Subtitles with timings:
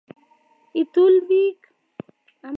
[0.81, 1.61] itul beek